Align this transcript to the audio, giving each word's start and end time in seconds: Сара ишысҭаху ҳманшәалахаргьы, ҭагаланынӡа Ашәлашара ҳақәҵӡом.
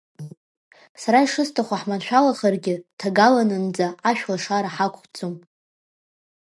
Сара 1.01 1.19
ишысҭаху 1.25 1.77
ҳманшәалахаргьы, 1.81 2.75
ҭагаланынӡа 2.99 3.87
Ашәлашара 4.09 4.69
ҳақәҵӡом. 4.75 5.35